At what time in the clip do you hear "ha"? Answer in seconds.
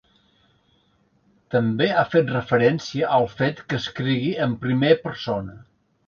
1.97-2.05